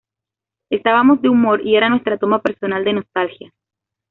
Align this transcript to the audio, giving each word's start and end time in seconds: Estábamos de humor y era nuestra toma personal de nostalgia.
Estábamos 0.71 1.21
de 1.21 1.29
humor 1.29 1.61
y 1.63 1.75
era 1.75 1.87
nuestra 1.87 2.17
toma 2.17 2.41
personal 2.41 2.83
de 2.83 2.93
nostalgia. 2.93 3.53